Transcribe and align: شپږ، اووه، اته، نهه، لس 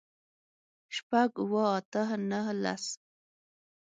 شپږ، 0.95 1.31
اووه، 1.43 1.63
اته، 1.77 2.01
نهه، 2.29 2.53
لس 2.63 2.85